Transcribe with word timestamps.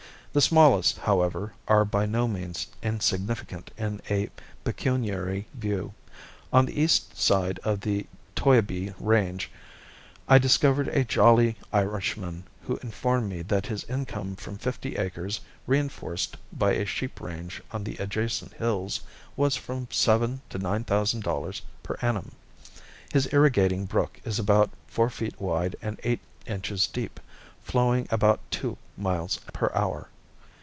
The 0.33 0.39
smallest, 0.39 0.99
however, 0.99 1.51
are 1.67 1.83
by 1.83 2.05
no 2.05 2.25
means 2.25 2.67
insignificant 2.81 3.69
in 3.77 3.99
a 4.09 4.29
pecuniary 4.63 5.45
view. 5.53 5.93
On 6.53 6.65
the 6.65 6.81
east 6.81 7.17
side 7.17 7.59
of 7.65 7.81
the 7.81 8.07
Toyabe 8.33 8.93
Range 8.97 9.51
I 10.29 10.37
discovered 10.37 10.87
a 10.87 11.03
jolly 11.03 11.57
Irishman 11.73 12.45
who 12.61 12.77
informed 12.77 13.27
me 13.29 13.41
that 13.41 13.65
his 13.65 13.83
income 13.89 14.37
from 14.37 14.57
fifty 14.57 14.95
acres, 14.95 15.41
reinforced 15.67 16.37
by 16.53 16.75
a 16.75 16.85
sheep 16.85 17.19
range 17.19 17.61
on 17.71 17.83
the 17.83 17.97
adjacent 17.97 18.53
hills, 18.53 19.01
was 19.35 19.57
from 19.57 19.89
seven 19.91 20.39
to 20.49 20.57
nine 20.57 20.85
thousand 20.85 21.23
dollars 21.23 21.61
per 21.83 21.97
annum. 22.01 22.31
His 23.11 23.27
irrigating 23.33 23.83
brook 23.85 24.21
is 24.23 24.39
about 24.39 24.69
four 24.87 25.09
feet 25.09 25.41
wide 25.41 25.75
and 25.81 25.99
eight 26.05 26.21
inches 26.47 26.87
deep, 26.87 27.19
flowing 27.61 28.07
about 28.09 28.39
two 28.49 28.77
miles 28.95 29.41
per 29.51 29.69
hour. 29.75 30.07